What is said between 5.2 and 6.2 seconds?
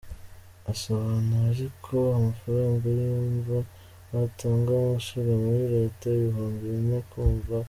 muri leta,